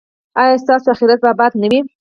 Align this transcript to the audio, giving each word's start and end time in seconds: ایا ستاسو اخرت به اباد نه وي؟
ایا 0.39 0.55
ستاسو 0.63 0.87
اخرت 0.93 1.19
به 1.23 1.27
اباد 1.33 1.51
نه 1.61 1.67
وي؟ 1.71 1.79